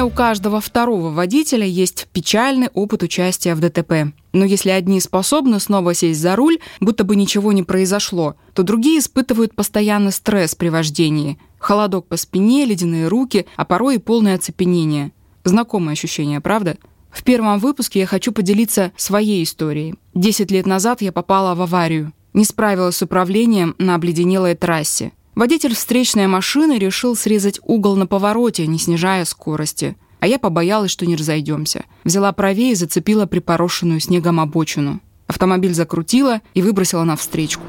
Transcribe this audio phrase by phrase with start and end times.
[0.00, 4.14] Наверное, у каждого второго водителя есть печальный опыт участия в ДТП.
[4.32, 9.00] Но если одни способны снова сесть за руль, будто бы ничего не произошло, то другие
[9.00, 11.38] испытывают постоянный стресс при вождении.
[11.58, 15.12] Холодок по спине, ледяные руки, а порой и полное оцепенение.
[15.44, 16.78] Знакомое ощущение, правда?
[17.10, 19.96] В первом выпуске я хочу поделиться своей историей.
[20.14, 22.14] Десять лет назад я попала в аварию.
[22.32, 25.12] Не справилась с управлением на обледенелой трассе.
[25.34, 29.96] Водитель встречной машины решил срезать угол на повороте, не снижая скорости.
[30.18, 31.84] А я побоялась, что не разойдемся.
[32.04, 35.00] Взяла правее и зацепила припорошенную снегом обочину.
[35.28, 37.62] Автомобиль закрутила и выбросила на встречку.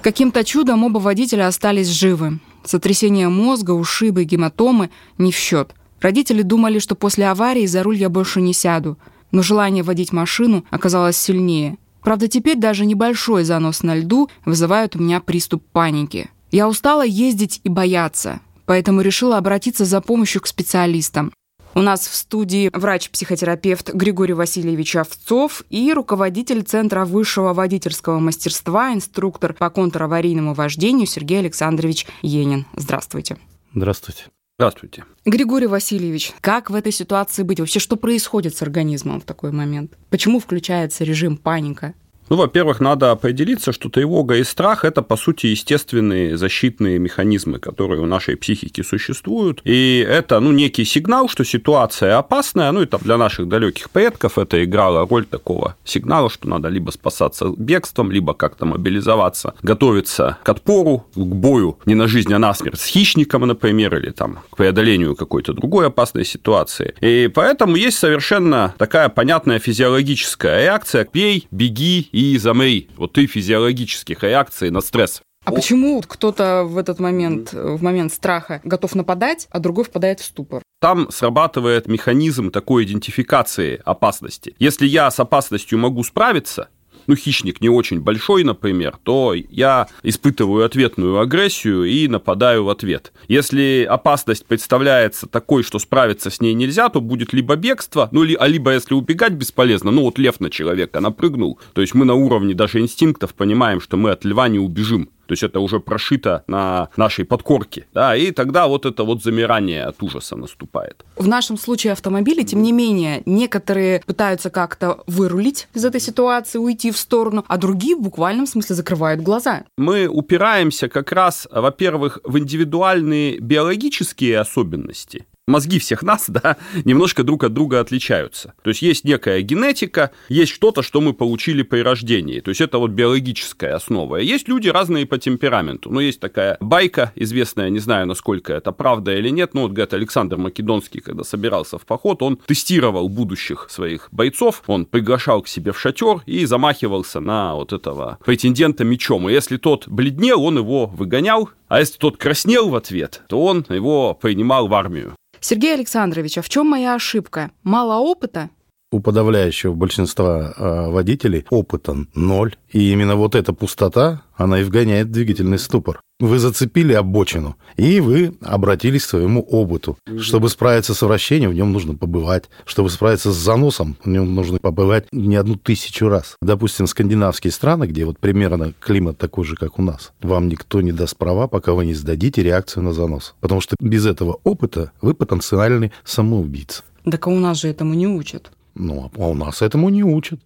[0.00, 2.40] Каким-то чудом оба водителя остались живы.
[2.64, 5.74] Сотрясение мозга, ушибы, гематомы не в счет.
[6.00, 8.96] Родители думали, что после аварии за руль я больше не сяду.
[9.32, 15.00] Но желание водить машину оказалось сильнее– Правда, теперь даже небольшой занос на льду вызывает у
[15.00, 16.30] меня приступ паники.
[16.50, 21.32] Я устала ездить и бояться, поэтому решила обратиться за помощью к специалистам.
[21.74, 29.52] У нас в студии врач-психотерапевт Григорий Васильевич Овцов и руководитель Центра высшего водительского мастерства, инструктор
[29.52, 32.66] по контраварийному вождению Сергей Александрович Енин.
[32.74, 33.36] Здравствуйте.
[33.74, 34.24] Здравствуйте.
[34.60, 35.04] Здравствуйте.
[35.24, 37.60] Григорий Васильевич, как в этой ситуации быть?
[37.60, 39.96] Вообще, что происходит с организмом в такой момент?
[40.10, 41.94] Почему включается режим паника?
[42.28, 48.00] Ну, во-первых, надо определиться, что тревога и страх– это, по сути, естественные защитные механизмы, которые
[48.00, 49.60] у нашей психики существуют.
[49.64, 52.72] И это, ну, некий сигнал, что ситуация опасная.
[52.72, 56.90] Ну, и там для наших далеких предков это играло роль такого сигнала, что надо либо
[56.90, 62.54] спасаться бегством, либо как-то мобилизоваться, готовиться к отпору, к бою не на жизнь, а на
[62.54, 66.94] смерть с хищником, например, или там к преодолению какой-то другой опасной ситуации.
[67.00, 72.88] И поэтому есть совершенно такая понятная физиологическая реакция «пей, беги и замри.
[72.96, 75.22] Вот три физиологических реакции на стресс.
[75.44, 75.54] А О.
[75.54, 80.62] почему кто-то в этот момент, в момент страха готов нападать, а другой впадает в ступор?
[80.80, 84.54] Там срабатывает механизм такой идентификации опасности.
[84.58, 86.68] Если я с опасностью могу справиться,
[87.08, 93.12] ну, хищник не очень большой, например, то я испытываю ответную агрессию и нападаю в ответ.
[93.26, 98.46] Если опасность представляется такой, что справиться с ней нельзя, то будет либо бегство, ну, а
[98.46, 102.54] либо если убегать бесполезно, ну, вот лев на человека напрыгнул, то есть мы на уровне
[102.54, 105.08] даже инстинктов понимаем, что мы от льва не убежим.
[105.28, 107.86] То есть это уже прошито на нашей подкорке.
[107.92, 111.04] Да, и тогда вот это вот замирание от ужаса наступает.
[111.16, 116.90] В нашем случае автомобили, тем не менее, некоторые пытаются как-то вырулить из этой ситуации, уйти
[116.90, 119.64] в сторону, а другие в буквальном смысле закрывают глаза.
[119.76, 127.44] Мы упираемся как раз, во-первых, в индивидуальные биологические особенности мозги всех нас, да, немножко друг
[127.44, 128.54] от друга отличаются.
[128.62, 132.40] То есть есть некая генетика, есть что-то, что мы получили при рождении.
[132.40, 134.16] То есть это вот биологическая основа.
[134.16, 135.90] Есть люди разные по темпераменту.
[135.90, 139.94] Ну, есть такая байка известная, не знаю, насколько это правда или нет, но вот, говорит,
[139.94, 145.72] Александр Македонский, когда собирался в поход, он тестировал будущих своих бойцов, он приглашал к себе
[145.72, 149.28] в шатер и замахивался на вот этого претендента мечом.
[149.28, 153.64] И если тот бледнел, он его выгонял, а если тот краснел в ответ, то он
[153.68, 155.14] его принимал в армию.
[155.40, 157.50] Сергей Александрович, а в чем моя ошибка?
[157.62, 158.50] Мало опыта?
[158.90, 162.56] У подавляющего большинства э, водителей опыта ноль.
[162.70, 166.00] И именно вот эта пустота, она и вгоняет двигательный ступор.
[166.20, 169.98] Вы зацепили обочину, и вы обратились к своему опыту.
[170.18, 172.48] Чтобы справиться с вращением, в нем нужно побывать.
[172.64, 176.36] Чтобы справиться с заносом, в нем нужно побывать не одну тысячу раз.
[176.40, 180.92] Допустим, скандинавские страны, где вот примерно климат такой же, как у нас, вам никто не
[180.92, 183.34] даст права, пока вы не сдадите реакцию на занос.
[183.40, 186.82] Потому что без этого опыта вы потенциальный самоубийца.
[187.04, 188.50] Так а у нас же этому не учат.
[188.78, 190.40] Ну, а у нас этому не учат.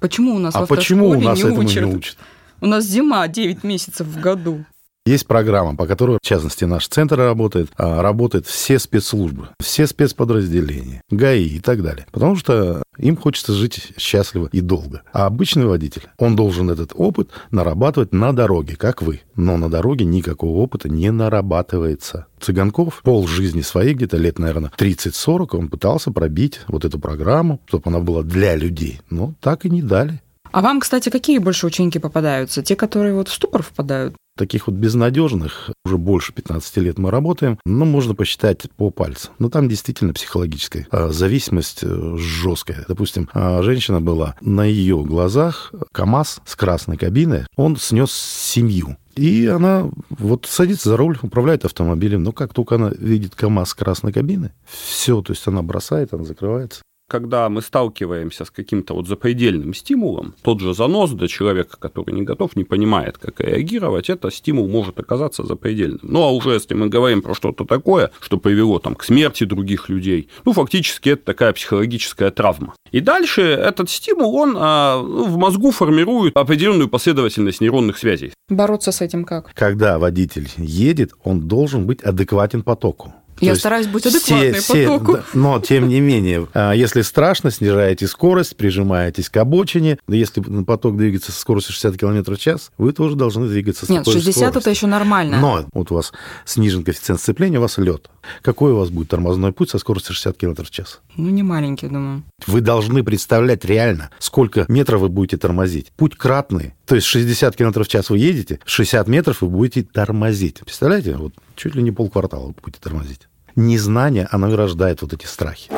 [0.00, 1.84] Почему у нас а почему у нас не этому учат?
[1.84, 2.16] не учат?
[2.60, 4.64] У нас зима 9 месяцев в году.
[5.06, 11.00] Есть программа, по которой, в частности, наш центр работает, а работают все спецслужбы, все спецподразделения,
[11.10, 12.06] ГАИ и так далее.
[12.12, 15.02] Потому что им хочется жить счастливо и долго.
[15.12, 19.22] А обычный водитель, он должен этот опыт нарабатывать на дороге, как вы.
[19.36, 22.26] Но на дороге никакого опыта не нарабатывается.
[22.38, 27.84] Цыганков пол жизни своей, где-то лет, наверное, 30-40, он пытался пробить вот эту программу, чтобы
[27.86, 29.00] она была для людей.
[29.08, 30.20] Но так и не дали.
[30.52, 32.62] А вам, кстати, какие больше ученики попадаются?
[32.62, 34.16] Те, которые вот в ступор впадают?
[34.36, 39.34] Таких вот безнадежных уже больше 15 лет мы работаем, но можно посчитать по пальцам.
[39.38, 42.84] Но там действительно психологическая а, зависимость э, жесткая.
[42.88, 48.96] Допустим, а, женщина была на ее глазах КАМАЗ с красной кабиной, он снес семью.
[49.14, 53.74] И она вот садится за руль, управляет автомобилем, но как только она видит КАМАЗ с
[53.74, 56.80] красной кабины, все, то есть она бросает, она закрывается
[57.10, 62.22] когда мы сталкиваемся с каким-то вот запредельным стимулом, тот же занос для человека, который не
[62.22, 65.98] готов, не понимает, как реагировать, это стимул может оказаться запредельным.
[66.02, 69.88] Ну, а уже если мы говорим про что-то такое, что привело там к смерти других
[69.88, 72.74] людей, ну, фактически это такая психологическая травма.
[72.92, 78.32] И дальше этот стимул, он а, ну, в мозгу формирует определенную последовательность нейронных связей.
[78.48, 79.52] Бороться с этим как?
[79.54, 83.14] Когда водитель едет, он должен быть адекватен потоку.
[83.40, 85.12] Я стараюсь быть адекватной все, потоку.
[85.12, 89.98] Все, но, тем не менее, а, если страшно, снижаете скорость, прижимаетесь к обочине.
[90.08, 94.04] Если поток двигается со скоростью 60 км в час, вы тоже должны двигаться с Нет,
[94.04, 94.60] такой 60 скоростью.
[94.60, 95.40] это еще нормально.
[95.40, 96.12] Но вот у вас
[96.44, 98.10] снижен коэффициент сцепления, у вас лед.
[98.42, 101.00] Какой у вас будет тормозной путь со скоростью 60 км в час?
[101.16, 102.22] Ну, не маленький, думаю.
[102.46, 105.92] Вы должны представлять реально, сколько метров вы будете тормозить.
[105.96, 106.74] Путь кратный.
[106.86, 110.60] То есть 60 км в час вы едете, 60 метров вы будете тормозить.
[110.60, 111.16] Представляете?
[111.16, 115.70] Вот чуть ли не полквартала будете тормозить незнание, оно и рождает вот эти страхи.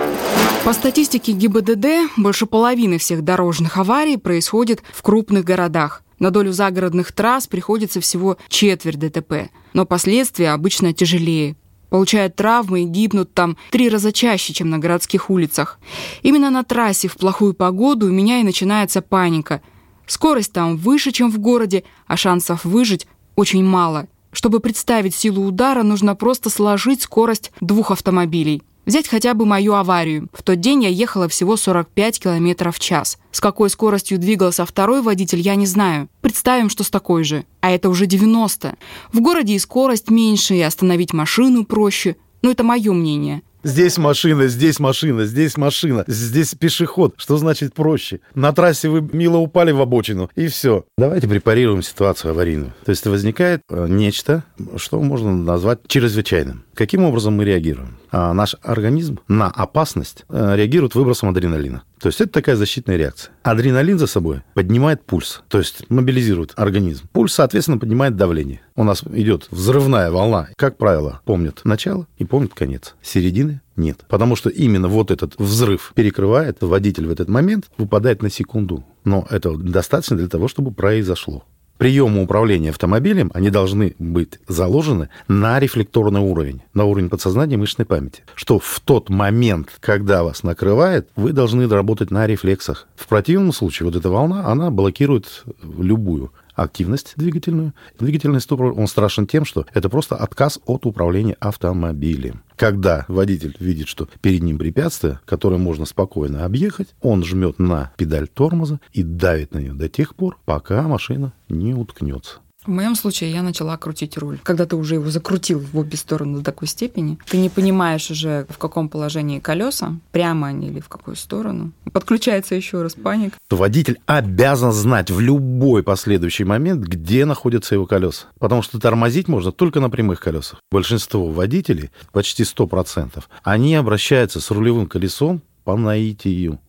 [0.65, 1.87] По статистике ГИБДД,
[2.17, 6.05] больше половины всех дорожных аварий происходит в крупных городах.
[6.21, 11.57] На долю загородных трасс приходится всего четверть ДТП, но последствия обычно тяжелее.
[11.91, 15.81] Получают травмы и гибнут там три раза чаще, чем на городских улицах.
[16.23, 19.63] Именно на трассе в плохую погоду у меня и начинается паника.
[20.07, 24.07] Скорость там выше, чем в городе, а шансов выжить очень мало.
[24.33, 28.63] Чтобы представить силу удара, нужно просто сложить скорость двух автомобилей.
[28.85, 30.29] Взять хотя бы мою аварию.
[30.33, 33.19] В тот день я ехала всего 45 км в час.
[33.31, 36.09] С какой скоростью двигался второй водитель, я не знаю.
[36.21, 37.45] Представим, что с такой же.
[37.61, 38.77] А это уже 90.
[39.13, 42.17] В городе и скорость меньше, и остановить машину проще.
[42.43, 43.43] Но это мое мнение.
[43.65, 47.15] Здесь машина, здесь машина, здесь машина, здесь пешеход.
[47.17, 48.21] Что значит проще?
[48.35, 50.85] На трассе вы мило упали в обочину, и все.
[50.99, 52.73] Давайте препарируем ситуацию аварийную.
[52.85, 54.45] То есть возникает э, нечто,
[54.77, 56.65] что можно назвать чрезвычайным.
[56.75, 57.99] Каким образом мы реагируем?
[58.13, 61.83] А наш организм на опасность э, реагирует выбросом адреналина.
[61.99, 63.33] То есть это такая защитная реакция.
[63.43, 67.09] Адреналин за собой поднимает пульс, то есть мобилизирует организм.
[67.13, 68.61] Пульс, соответственно, поднимает давление.
[68.77, 70.49] У нас идет взрывная волна.
[70.57, 72.97] Как правило, помнят начало и помнят конец.
[73.01, 74.05] Середины нет.
[74.09, 78.85] Потому что именно вот этот взрыв перекрывает, водитель в этот момент выпадает на секунду.
[79.05, 81.45] Но это достаточно для того, чтобы произошло
[81.83, 88.23] приемы управления автомобилем, они должны быть заложены на рефлекторный уровень, на уровень подсознания мышечной памяти.
[88.37, 92.87] Что в тот момент, когда вас накрывает, вы должны работать на рефлексах.
[92.95, 95.43] В противном случае вот эта волна, она блокирует
[95.77, 97.75] любую активность двигательную.
[97.99, 102.43] Двигательный ступор, он страшен тем, что это просто отказ от управления автомобилем.
[102.57, 108.29] Когда водитель видит, что перед ним препятствие, которое можно спокойно объехать, он жмет на педаль
[108.29, 112.41] тормоза и давит на нее до тех пор, пока машина не уткнется.
[112.65, 114.39] В моем случае я начала крутить руль.
[114.45, 118.47] Когда ты уже его закрутил в обе стороны до такой степени, ты не понимаешь уже,
[118.49, 121.73] в каком положении колеса, прямо они или в какую сторону.
[121.93, 123.35] Подключается еще раз паник.
[123.51, 128.27] Водитель обязан знать в любой последующий момент, где находятся его колеса.
[128.39, 130.61] Потому что тормозить можно только на прямых колесах.
[130.71, 136.61] Большинство водителей, почти 100%, они обращаются с рулевым колесом по наитию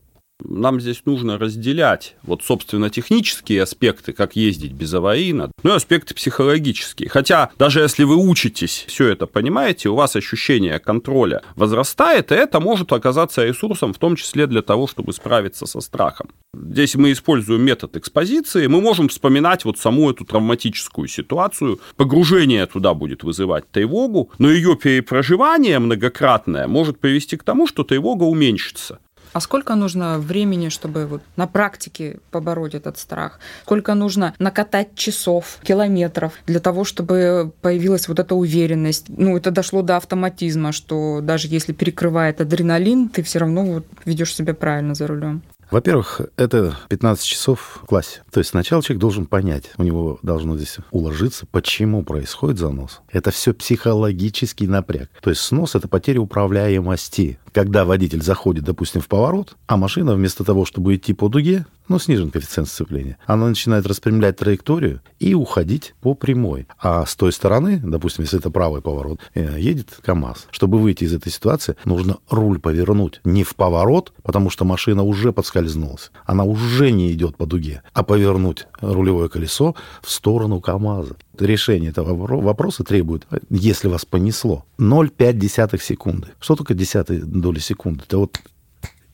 [0.44, 6.14] нам здесь нужно разделять вот, собственно, технические аспекты, как ездить без аварийно, ну и аспекты
[6.14, 7.10] психологические.
[7.10, 12.60] Хотя, даже если вы учитесь, все это понимаете, у вас ощущение контроля возрастает, и это
[12.60, 16.30] может оказаться ресурсом, в том числе для того, чтобы справиться со страхом.
[16.54, 22.94] Здесь мы используем метод экспозиции, мы можем вспоминать вот саму эту травматическую ситуацию, погружение туда
[22.94, 29.00] будет вызывать тревогу, но ее перепроживание многократное может привести к тому, что тревога уменьшится.
[29.34, 33.40] А сколько нужно времени, чтобы вот на практике побороть этот страх?
[33.64, 39.06] Сколько нужно накатать часов, километров для того, чтобы появилась вот эта уверенность?
[39.10, 44.36] Ну, это дошло до автоматизма, что даже если перекрывает адреналин, ты все равно вот ведешь
[44.36, 45.42] себя правильно за рулем.
[45.74, 48.22] Во-первых, это 15 часов в классе.
[48.32, 53.02] То есть сначала человек должен понять, у него должно здесь уложиться, почему происходит занос.
[53.12, 55.10] Это все психологический напряг.
[55.24, 57.40] То есть снос— это потеря управляемости.
[57.54, 62.00] Когда водитель заходит, допустим, в поворот, а машина вместо того, чтобы идти по дуге, ну,
[62.00, 66.68] снижен коэффициент сцепления, она начинает распрямлять траекторию и уходить по прямой.
[66.80, 70.48] А с той стороны, допустим, если это правый поворот, э, едет КАМАЗ.
[70.52, 75.34] Чтобы выйти из этой ситуации, нужно руль повернуть не в поворот, потому что машина уже
[75.34, 81.16] подскользнулась, она уже не идет по дуге, а повернуть рулевое колесо в сторону КАМАЗа.
[81.40, 86.28] Решение этого вопроса требует, если вас понесло, 0,5 секунды.
[86.40, 88.04] Что такое десятые доли секунды?
[88.06, 88.40] Это вот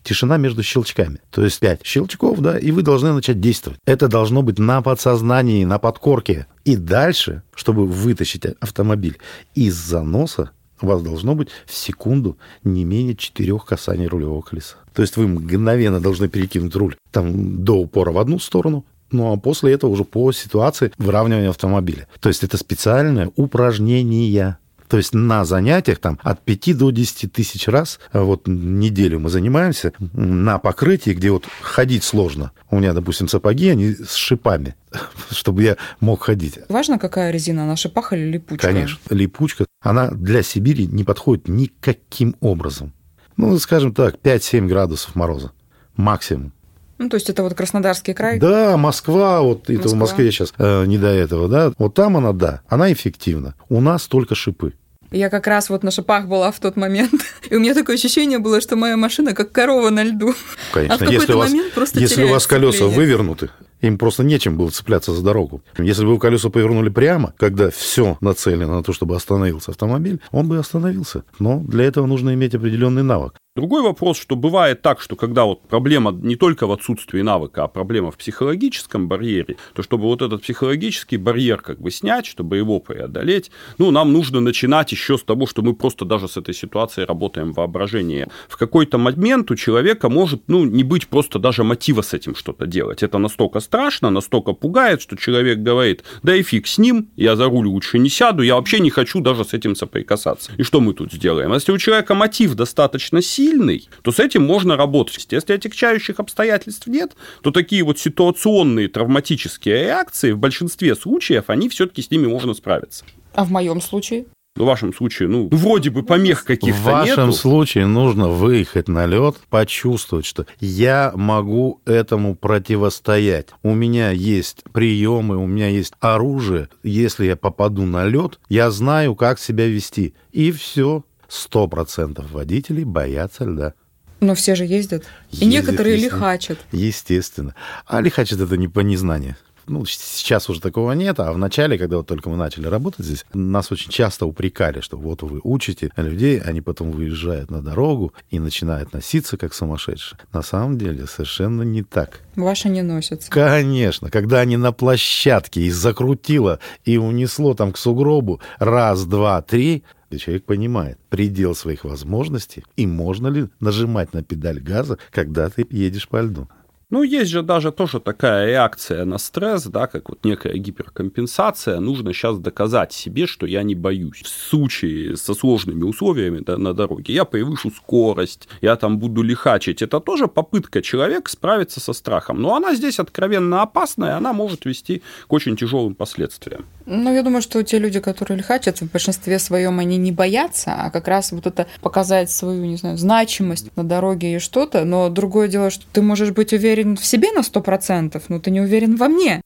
[0.04, 1.20] тишина между щелчками.
[1.30, 3.80] То есть пять щелчков, да, и вы должны начать действовать.
[3.86, 6.48] Это должно быть на подсознании, на подкорке.
[6.66, 9.18] И дальше, чтобы вытащить автомобиль
[9.56, 14.78] из заноса, у вас должно быть в секунду не менее четырех касаний рулевого колеса.
[14.94, 19.38] То есть вы мгновенно должны перекинуть руль там до упора в одну сторону, ну а
[19.38, 22.08] после этого уже по ситуации выравнивания автомобиля.
[22.20, 24.58] То есть это специальное упражнение.
[24.88, 29.30] То есть на занятиях там от 5 до 10 тысяч раз, а вот неделю мы
[29.30, 32.52] занимаемся на покрытии, где вот ходить сложно.
[32.72, 34.76] У меня, допустим, сапоги, они с шипами,
[35.30, 36.58] чтобы я мог ходить.
[36.70, 38.66] Важно, какая резина, на шипах или липучка?
[38.66, 39.68] Конечно, липучка.
[39.80, 42.92] Она для Сибири не подходит никаким образом.
[43.38, 45.52] Ну, скажем так, 5-7 градусов мороза
[46.00, 46.54] максимум.
[47.00, 48.40] Ну, то есть это вот Краснодарский край?
[48.40, 49.76] Да, Москва, вот Москва.
[49.76, 51.72] это в Москве сейчас э, не до этого, да.
[51.78, 53.56] Вот там она, да, она эффективна.
[53.70, 54.74] У нас только шипы.
[55.10, 57.14] Я как раз вот на шипах была в тот момент,
[57.50, 60.36] и у меня такое ощущение было, что моя машина как корова на льду.
[60.74, 63.50] Конечно, а в если, у вас, просто если у вас колеса вывернуты,
[63.82, 65.62] им просто нечем было цепляться за дорогу.
[65.78, 70.58] Если бы колеса повернули прямо, когда все нацелено на то, чтобы остановился автомобиль, он бы
[70.58, 71.24] остановился.
[71.40, 73.36] Но для этого нужно иметь определенный навык.
[73.56, 77.68] Другой вопрос, что бывает так, что когда вот проблема не только в отсутствии навыка, а
[77.68, 82.80] проблема в психологическом барьере, то чтобы вот этот психологический барьер как бы снять, чтобы его
[82.80, 87.06] преодолеть, ну, нам нужно начинать еще с того, что мы просто даже с этой ситуацией
[87.06, 88.28] работаем в воображении.
[88.48, 92.66] В какой-то момент у человека может, ну, не быть просто даже мотива с этим что-то
[92.66, 93.04] делать.
[93.04, 97.46] Это настолько страшно, настолько пугает, что человек говорит, да и фиг с ним, я за
[97.46, 100.52] руль лучше не сяду, я вообще не хочу даже с этим соприкасаться.
[100.58, 101.54] И что мы тут сделаем?
[101.54, 105.28] Если у человека мотив достаточно сильный, то с этим можно работать.
[105.30, 107.12] Если отягчающих обстоятельств нет,
[107.44, 113.06] то такие вот ситуационные травматические реакции в большинстве случаев, они все-таки с ними можно справиться.
[113.36, 114.26] А в моем случае?
[114.56, 117.38] В вашем случае, ну, вроде бы помех каких-то В вашем нету.
[117.38, 123.48] случае нужно выехать на лед, почувствовать, что я могу этому противостоять.
[123.64, 126.68] У меня есть приемы, у меня есть оружие.
[126.84, 130.14] Если я попаду на лед, я знаю, как себя вести.
[130.32, 131.04] И все.
[131.28, 133.74] Сто процентов водителей боятся льда.
[134.20, 135.06] Но все же ездят.
[135.32, 136.58] ездят и некоторые лихачат.
[136.72, 137.56] Естественно.
[137.86, 139.38] А лихачат это не по незнанию.
[139.70, 143.24] Ну, сейчас уже такого нет, а в начале, когда вот только мы начали работать здесь,
[143.34, 148.40] нас очень часто упрекали, что вот вы учите людей, они потом выезжают на дорогу и
[148.40, 150.20] начинают носиться как сумасшедшие.
[150.34, 152.22] На самом деле совершенно не так.
[152.36, 153.30] Ваши не носятся.
[153.30, 154.10] Конечно.
[154.10, 160.18] Когда они на площадке и закрутило, и унесло там к сугробу раз, два, три, и
[160.18, 166.08] человек понимает предел своих возможностей и можно ли нажимать на педаль газа, когда ты едешь
[166.08, 166.48] по льду.
[166.92, 171.80] Ну, есть же даже тоже такая реакция на стресс, да, как вот некая гиперкомпенсация.
[171.80, 174.24] Нужно сейчас доказать себе, что я не боюсь.
[174.24, 179.84] В случае со сложными условиями да, на дороге я превышу скорость, я там буду лихачить.
[179.84, 182.42] Это тоже попытка человека справиться со страхом.
[182.42, 186.66] Но она здесь откровенно опасная, она может вести к очень тяжелым последствиям.
[186.88, 190.90] Ну, я думаю, что те люди, которые лихачат, в большинстве своем они не боятся, а
[190.90, 194.86] как раз вот это показать свою, не знаю, значимость на дороге и что-то.
[194.86, 198.62] Но другое дело, что ты можешь быть уверен в себе на 100%, но ты не
[198.62, 199.42] уверен во мне.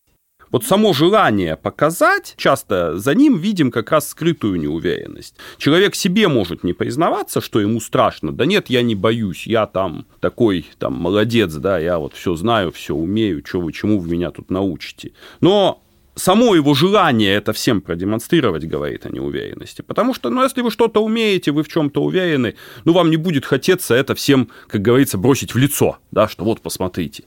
[0.54, 5.36] Вот само желание показать, часто за ним видим как раз скрытую неуверенность.
[5.58, 8.32] Человек себе может не признаваться, что ему страшно.
[8.32, 12.72] Да нет, я не боюсь, я там такой там молодец, да, я вот все знаю,
[12.72, 15.14] все умею, что вы чему вы меня тут научите.
[15.42, 15.83] Но
[16.16, 19.82] само его желание это всем продемонстрировать говорит о неуверенности.
[19.82, 22.56] Потому что, ну, если вы что-то умеете, вы в чем-то уверены,
[22.86, 26.62] ну, вам не будет хотеться это всем, как говорится, бросить в лицо, да, что вот,
[26.62, 27.24] посмотрите.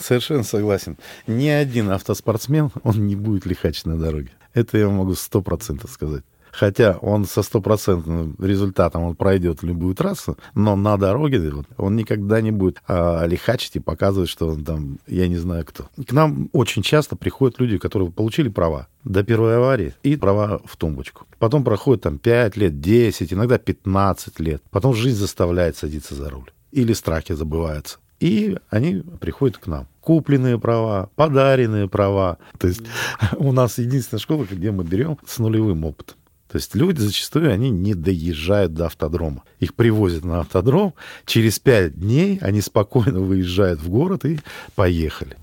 [0.00, 0.98] Совершенно согласен.
[1.26, 4.30] Ни один автоспортсмен, он не будет лихачить на дороге.
[4.54, 6.24] Это я могу сто процентов сказать.
[6.52, 12.50] Хотя он со стопроцентным результатом он пройдет любую трассу, но на дороге он никогда не
[12.50, 15.88] будет а, лихачить и показывать, что он там, я не знаю кто.
[16.06, 20.76] К нам очень часто приходят люди, которые получили права до первой аварии и права в
[20.76, 21.26] тумбочку.
[21.38, 24.62] Потом проходит там 5 лет, 10, иногда 15 лет.
[24.70, 26.50] Потом жизнь заставляет садиться за руль.
[26.72, 27.98] Или страхи забываются.
[28.20, 29.88] И они приходят к нам.
[30.00, 32.38] Купленные права, подаренные права.
[32.58, 32.82] То есть
[33.38, 36.16] у нас единственная школа, где мы берем с нулевым опытом.
[36.50, 39.44] То есть люди зачастую, они не доезжают до автодрома.
[39.60, 44.40] Их привозят на автодром, через пять дней они спокойно выезжают в город и
[44.74, 45.36] поехали.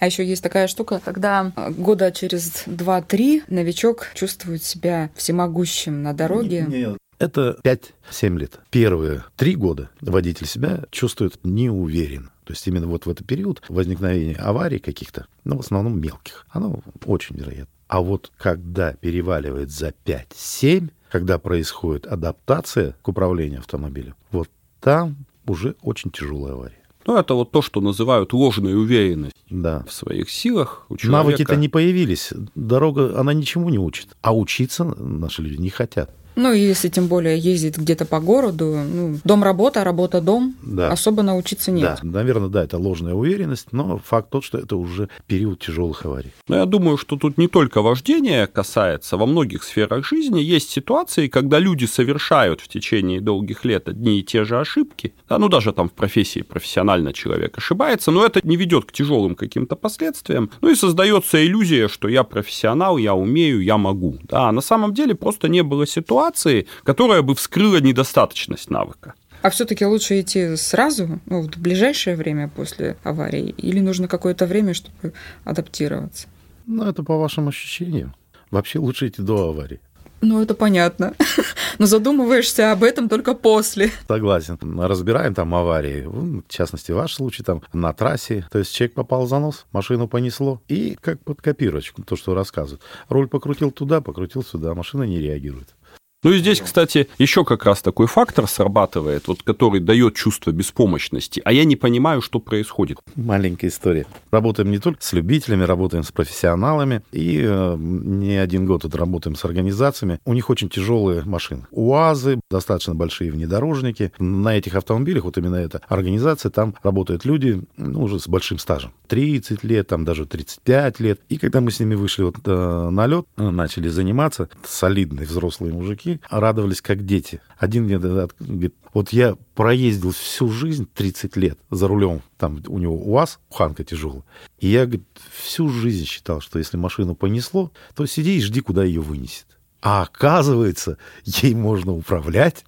[0.00, 6.66] А еще есть такая штука, когда года через 2-3 новичок чувствует себя всемогущим на дороге.
[6.68, 6.96] Нет.
[7.20, 8.58] Это 5-7 лет.
[8.70, 12.30] Первые три года водитель себя чувствует неуверенно.
[12.44, 16.80] То есть именно вот в этот период возникновения аварий каких-то, ну, в основном мелких, оно
[17.04, 17.74] очень вероятно.
[17.90, 24.48] А вот когда переваливает за 5-7, когда происходит адаптация к управлению автомобилем, вот
[24.80, 26.84] там уже очень тяжелая авария.
[27.04, 29.84] Ну, это вот то, что называют ложной уверенность да.
[29.88, 31.24] в своих силах у человека.
[31.24, 32.32] Навыки-то не появились.
[32.54, 34.16] Дорога, она ничему не учит.
[34.22, 36.14] А учиться наши люди не хотят.
[36.36, 40.90] Ну, если тем более ездить где-то по городу, ну, дом-работа, работа-дом, да.
[40.90, 41.98] особо научиться нет.
[42.02, 46.32] Да, наверное, да, это ложная уверенность, но факт тот, что это уже период тяжелых аварий.
[46.48, 51.28] Но я думаю, что тут не только вождение касается, во многих сферах жизни есть ситуации,
[51.28, 55.72] когда люди совершают в течение долгих лет одни и те же ошибки, да, ну, даже
[55.72, 60.70] там в профессии профессионально человек ошибается, но это не ведет к тяжелым каким-то последствиям, ну
[60.70, 65.14] и создается иллюзия, что я профессионал, я умею, я могу, да, а на самом деле
[65.14, 69.14] просто не было ситуации, ситуации, которая бы вскрыла недостаточность навыка.
[69.42, 74.74] А все-таки лучше идти сразу, ну, в ближайшее время после аварии, или нужно какое-то время,
[74.74, 76.28] чтобы адаптироваться?
[76.66, 78.14] Ну, это по вашим ощущениям.
[78.50, 79.80] Вообще лучше идти до аварии.
[80.20, 81.14] Ну, это понятно.
[81.78, 83.90] Но задумываешься об этом только после.
[84.06, 84.58] Согласен.
[84.78, 86.04] Разбираем там аварии.
[86.06, 88.46] В частности, ваш случай там на трассе.
[88.52, 90.60] То есть человек попал за нос, машину понесло.
[90.68, 92.82] И как под копирочку, то, что рассказывают.
[93.08, 95.74] Руль покрутил туда, покрутил сюда, машина не реагирует.
[96.22, 101.40] Ну и здесь, кстати, еще как раз такой фактор срабатывает, вот, который дает чувство беспомощности,
[101.46, 102.98] а я не понимаю, что происходит.
[103.16, 104.04] Маленькая история.
[104.30, 109.34] Работаем не только с любителями, работаем с профессионалами, и э, не один год тут работаем
[109.34, 110.20] с организациями.
[110.26, 111.62] У них очень тяжелые машины.
[111.70, 114.12] УАЗы, достаточно большие внедорожники.
[114.18, 118.92] На этих автомобилях, вот именно эта организация, там работают люди ну, уже с большим стажем.
[119.08, 121.20] 30 лет, там даже 35 лет.
[121.30, 126.09] И когда мы с ними вышли вот, э, на лед, начали заниматься, солидные взрослые мужики,
[126.10, 127.40] мужики радовались как дети.
[127.58, 132.96] Один мне говорит, вот я проездил всю жизнь 30 лет за рулем, там у него
[132.96, 134.22] УАЗ, уханка тяжелая,
[134.58, 138.84] и я говорит, всю жизнь считал, что если машину понесло, то сиди и жди, куда
[138.84, 139.46] ее вынесет.
[139.82, 142.64] А оказывается, ей можно управлять.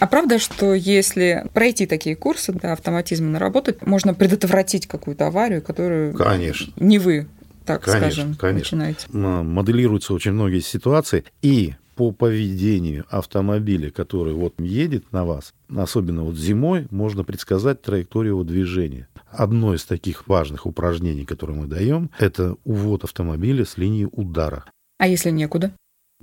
[0.00, 6.14] А правда, что если пройти такие курсы, да, автоматизмы наработать, можно предотвратить какую-то аварию, которую
[6.14, 6.72] Конечно.
[6.76, 7.28] не вы
[7.64, 8.78] так конечно, скажем, конечно.
[8.78, 9.06] начинаете.
[9.12, 16.36] Моделируются очень многие ситуации, и по поведению автомобиля, который вот едет на вас, особенно вот
[16.36, 19.08] зимой, можно предсказать траекторию его движения.
[19.30, 24.64] Одно из таких важных упражнений, которые мы даем, это увод автомобиля с линии удара.
[24.98, 25.72] А если некуда?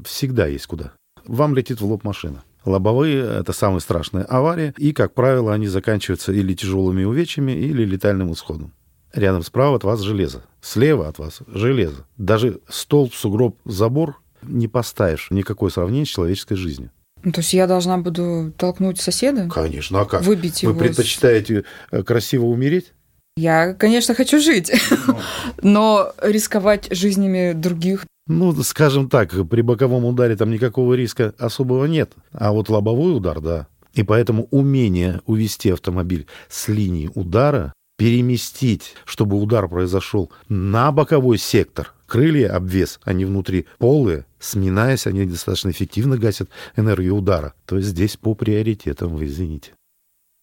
[0.03, 0.93] Всегда есть куда.
[1.25, 2.43] Вам летит в лоб машина.
[2.63, 8.31] Лобовые– это самая страшная авария, и, как правило, они заканчиваются или тяжелыми увечьями, или летальным
[8.34, 8.73] исходом.
[9.13, 12.05] Рядом справа от вас железо, слева от вас железо.
[12.17, 16.91] Даже столб, сугроб, забор не поставишь никакое сравнение с человеческой жизнью.
[17.23, 19.47] Ну, то есть я должна буду толкнуть соседа?
[19.47, 20.23] Конечно, а как?
[20.23, 20.80] Выбить Вы его?
[20.80, 22.93] предпочитаете э, красиво умереть?
[23.38, 24.71] Я, конечно, хочу жить,
[25.62, 28.06] но рисковать жизнями других.
[28.27, 32.13] Ну, скажем так, при боковом ударе там никакого риска особого нет.
[32.32, 33.67] А вот лобовой удар, да.
[33.93, 41.93] И поэтому умение увести автомобиль с линии удара, переместить, чтобы удар произошел на боковой сектор,
[42.08, 47.54] крылья обвес, они внутри полые, сминаясь, они достаточно эффективно гасят энергию удара.
[47.65, 49.73] То есть здесь по приоритетам, вы извините.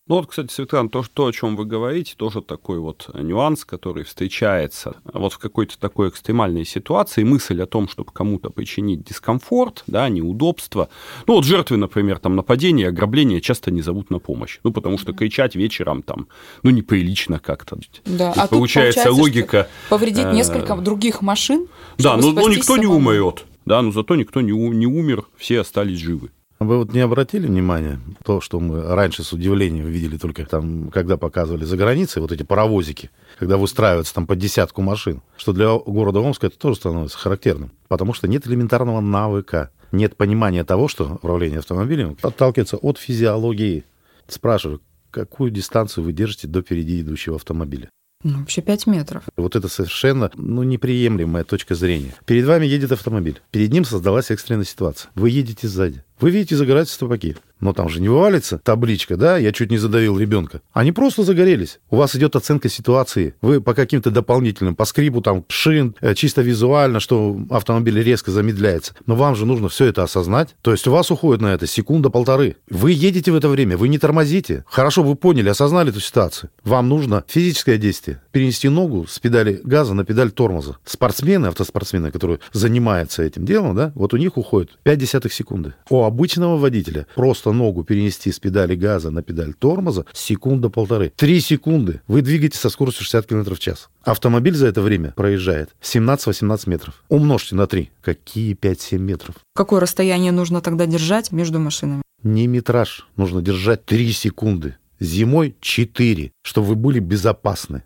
[0.08, 4.04] Ну вот, кстати, Светлана, то, то, о чем вы говорите, тоже такой вот нюанс, который
[4.04, 7.24] встречается вот в какой-то такой экстремальной ситуации.
[7.24, 10.88] Мысль о том, чтобы кому-то причинить дискомфорт, да, неудобство.
[11.26, 14.60] Ну вот жертвы, например, там нападения, ограбления часто не зовут на помощь.
[14.64, 16.28] Ну потому что кричать вечером там,
[16.62, 17.78] ну неприлично как-то.
[18.06, 18.32] Да.
[18.34, 19.68] а получается, получается логика...
[19.90, 23.44] Повредить э, несколько других машин, Да, но, но никто не умрет.
[23.68, 26.30] Да, но зато никто не, не умер, все остались живы.
[26.58, 31.18] Вы вот не обратили внимания, то, что мы раньше с удивлением видели только там, когда
[31.18, 36.18] показывали за границей, вот эти паровозики, когда выстраиваются там по десятку машин, что для города
[36.18, 41.58] Омска это тоже становится характерным, потому что нет элементарного навыка, нет понимания того, что управление
[41.58, 43.84] автомобилем отталкивается от физиологии.
[44.28, 47.90] Спрашиваю, какую дистанцию вы держите до впереди идущего автомобиля?
[48.24, 49.22] Ну, вообще 5 метров.
[49.36, 52.14] Вот это совершенно ну, неприемлемая точка зрения.
[52.26, 53.40] Перед вами едет автомобиль.
[53.52, 55.10] Перед ним создалась экстренная ситуация.
[55.14, 56.02] Вы едете сзади.
[56.18, 57.36] Вы видите, загораются стопаки.
[57.60, 60.60] Но там же не вывалится табличка, да, я чуть не задавил ребенка.
[60.72, 61.80] Они просто загорелись.
[61.90, 63.34] У вас идет оценка ситуации.
[63.40, 68.94] Вы по каким-то дополнительным, по скрипу там шин, э, чисто визуально, что автомобиль резко замедляется.
[69.06, 70.54] Но вам же нужно все это осознать.
[70.62, 72.56] То есть у вас уходит на это секунда-полторы.
[72.70, 74.64] Вы едете в это время, вы не тормозите.
[74.68, 76.50] Хорошо, вы поняли, осознали эту ситуацию.
[76.64, 78.22] Вам нужно физическое действие.
[78.32, 80.76] Перенести ногу с педали газа на педаль тормоза.
[80.84, 85.74] Спортсмены, автоспортсмены, которые занимаются этим делом, да, вот у них уходит 5 десятых секунды.
[85.90, 91.12] У обычного водителя просто ногу перенести с педали газа на педаль тормоза секунда-полторы.
[91.16, 92.00] Три секунды.
[92.06, 93.88] Вы двигаетесь со скоростью 60 км в час.
[94.02, 97.04] Автомобиль за это время проезжает 17-18 метров.
[97.08, 97.90] Умножьте на 3.
[98.00, 99.36] Какие 5-7 метров?
[99.54, 102.02] Какое расстояние нужно тогда держать между машинами?
[102.22, 103.06] Не метраж.
[103.16, 104.76] Нужно держать 3 секунды.
[105.00, 107.82] Зимой 4, чтобы вы были безопасны.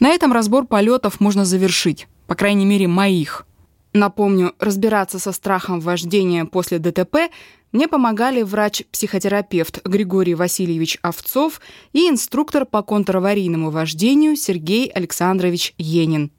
[0.00, 2.06] На этом разбор полетов можно завершить.
[2.26, 3.46] По крайней мере, моих.
[3.92, 7.30] Напомню, разбираться со страхом вождения после ДТП
[7.72, 11.60] мне помогали врач-психотерапевт Григорий Васильевич Овцов
[11.92, 16.30] и инструктор по контраварийному вождению Сергей Александрович Енин.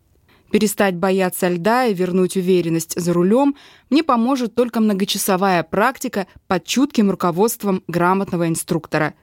[0.51, 3.55] Перестать бояться льда и вернуть уверенность за рулем
[3.91, 9.13] мне поможет только многочасовая практика под чутким руководством грамотного инструктора.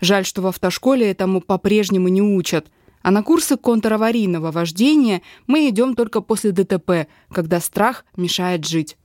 [0.00, 2.68] Жаль, что в автошколе этому по-прежнему не учат–
[3.04, 8.96] а на курсы контраварийного вождения мы идем только после ДТП, когда страх мешает жить.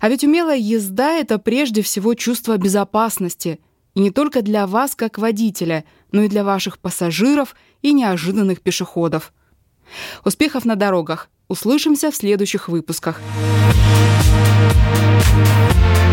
[0.00, 3.60] А ведь умелая езда— это прежде всего чувство безопасности.
[3.94, 9.32] И не только для вас, как водителя, но и для ваших пассажиров и неожиданных пешеходов.
[10.24, 11.28] Успехов на дорогах!
[11.48, 13.20] Услышимся в следующих выпусках.
[15.34, 16.03] Thank you